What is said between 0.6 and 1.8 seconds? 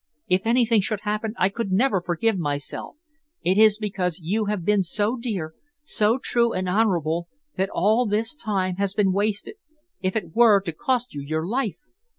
should happen, I could